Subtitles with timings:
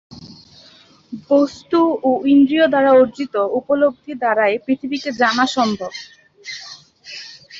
[1.29, 5.91] বস্তু ও ইন্দ্রিয় দ্বারা অর্জিত উপলব্ধি দ্বারাই পৃথিবীকে জানা সম্ভব।